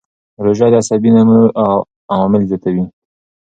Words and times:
روژه 0.43 0.67
د 0.71 0.75
عصبي 0.81 1.09
نمو 1.15 1.39
عوامل 2.13 2.41
زیاتوي. 2.49 2.83